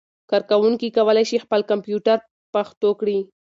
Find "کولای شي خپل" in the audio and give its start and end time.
0.97-1.61